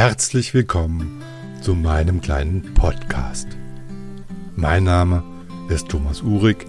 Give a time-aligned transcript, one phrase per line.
[0.00, 1.20] Herzlich willkommen
[1.60, 3.46] zu meinem kleinen Podcast.
[4.56, 5.22] Mein Name
[5.68, 6.64] ist Thomas Uhrig.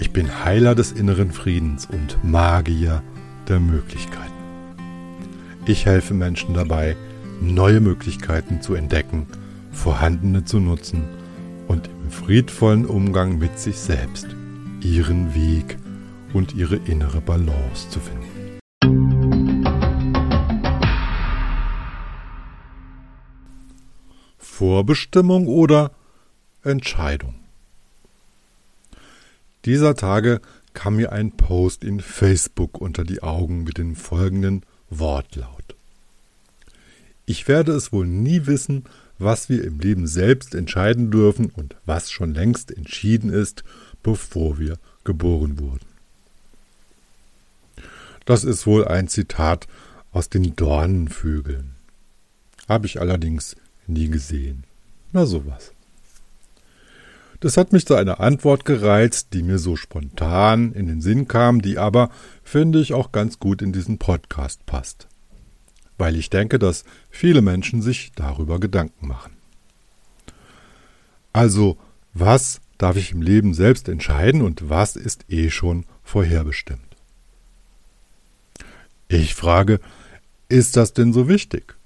[0.00, 3.02] Ich bin Heiler des inneren Friedens und Magier
[3.48, 4.34] der Möglichkeiten.
[5.64, 6.94] Ich helfe Menschen dabei,
[7.40, 9.26] neue Möglichkeiten zu entdecken,
[9.72, 11.04] vorhandene zu nutzen
[11.68, 14.26] und im friedvollen Umgang mit sich selbst
[14.82, 15.78] ihren Weg
[16.34, 18.57] und ihre innere Balance zu finden.
[24.58, 25.92] Vorbestimmung oder
[26.64, 27.36] Entscheidung.
[29.64, 30.40] Dieser Tage
[30.74, 35.76] kam mir ein Post in Facebook unter die Augen mit dem folgenden Wortlaut.
[37.24, 38.82] Ich werde es wohl nie wissen,
[39.20, 43.62] was wir im Leben selbst entscheiden dürfen und was schon längst entschieden ist,
[44.02, 45.86] bevor wir geboren wurden.
[48.24, 49.68] Das ist wohl ein Zitat
[50.10, 51.76] aus den Dornenvögeln.
[52.68, 53.54] Habe ich allerdings
[53.88, 54.64] nie gesehen.
[55.12, 55.72] Na sowas.
[57.40, 61.62] Das hat mich zu einer Antwort gereizt, die mir so spontan in den Sinn kam,
[61.62, 62.10] die aber,
[62.42, 65.06] finde ich, auch ganz gut in diesen Podcast passt.
[65.98, 69.32] Weil ich denke, dass viele Menschen sich darüber Gedanken machen.
[71.32, 71.76] Also,
[72.12, 76.80] was darf ich im Leben selbst entscheiden und was ist eh schon vorherbestimmt?
[79.06, 79.80] Ich frage,
[80.48, 81.77] ist das denn so wichtig?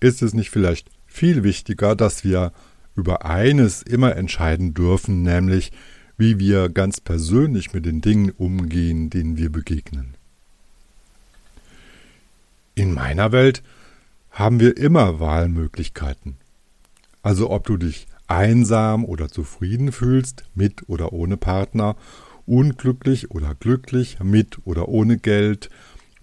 [0.00, 2.52] Ist es nicht vielleicht viel wichtiger, dass wir
[2.94, 5.72] über eines immer entscheiden dürfen, nämlich
[6.18, 10.14] wie wir ganz persönlich mit den Dingen umgehen, denen wir begegnen.
[12.74, 13.62] In meiner Welt
[14.30, 16.36] haben wir immer Wahlmöglichkeiten.
[17.22, 21.96] Also ob du dich einsam oder zufrieden fühlst, mit oder ohne Partner,
[22.46, 25.70] unglücklich oder glücklich, mit oder ohne Geld,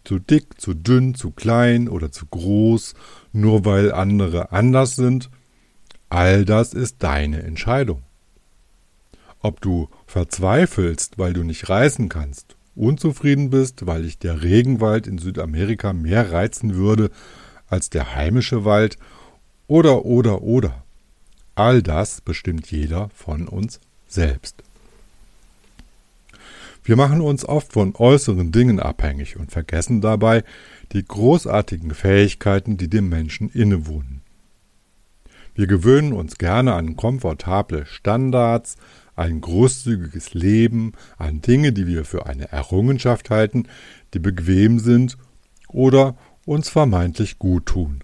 [0.04, 2.94] zu dick, zu dünn, zu klein oder zu groß,
[3.34, 5.30] nur weil andere anders sind,
[6.10, 8.04] all das ist deine Entscheidung.
[9.40, 15.18] Ob du verzweifelst, weil du nicht reisen kannst, unzufrieden bist, weil dich der Regenwald in
[15.18, 17.10] Südamerika mehr reizen würde
[17.68, 18.98] als der heimische Wald,
[19.68, 20.84] oder, oder, oder.
[21.56, 24.64] All das bestimmt jeder von uns selbst.
[26.84, 30.44] Wir machen uns oft von äußeren Dingen abhängig und vergessen dabei
[30.92, 34.22] die großartigen Fähigkeiten, die dem Menschen innewohnen.
[35.56, 38.76] Wir gewöhnen uns gerne an komfortable Standards,
[39.16, 43.68] ein großzügiges Leben, an Dinge, die wir für eine Errungenschaft halten,
[44.14, 45.18] die bequem sind
[45.70, 48.04] oder uns vermeintlich gut tun.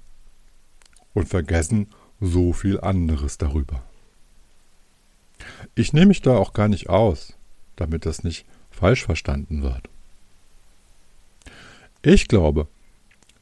[1.14, 1.88] Und vergessen
[2.22, 3.84] so viel anderes darüber.
[5.76, 7.34] Ich nehme mich da auch gar nicht aus,
[7.76, 8.46] damit das nicht
[8.80, 9.90] falsch verstanden wird.
[12.02, 12.68] Ich glaube,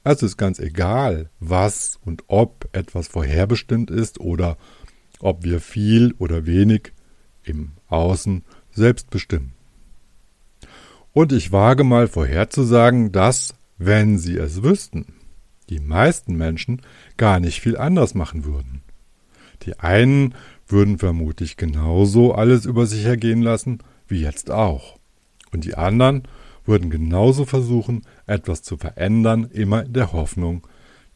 [0.04, 4.58] es ist ganz egal, was und ob etwas vorherbestimmt ist oder
[5.20, 6.92] ob wir viel oder wenig
[7.44, 9.54] im Außen selbst bestimmen.
[11.14, 15.14] Und ich wage mal vorherzusagen, dass, wenn sie es wüssten,
[15.70, 16.82] die meisten Menschen
[17.18, 18.82] gar nicht viel anders machen würden.
[19.64, 20.36] Die einen
[20.68, 24.97] würden vermutlich genauso alles über sich ergehen lassen wie jetzt auch.
[25.58, 26.22] Und die anderen
[26.68, 30.68] würden genauso versuchen, etwas zu verändern, immer in der Hoffnung,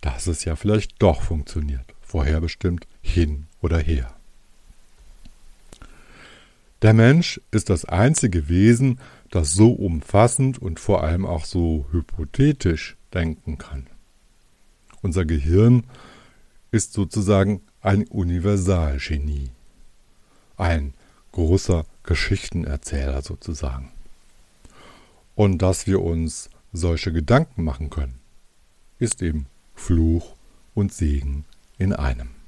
[0.01, 4.11] dass es ja vielleicht doch funktioniert, vorherbestimmt hin oder her.
[6.81, 8.99] Der Mensch ist das einzige Wesen,
[9.29, 13.85] das so umfassend und vor allem auch so hypothetisch denken kann.
[15.03, 15.83] Unser Gehirn
[16.71, 19.51] ist sozusagen ein Universalgenie,
[20.57, 20.95] ein
[21.31, 23.91] großer Geschichtenerzähler sozusagen
[25.41, 28.19] und dass wir uns solche Gedanken machen können,
[28.99, 30.35] ist eben Fluch
[30.75, 31.45] und Segen
[31.79, 32.40] in einem.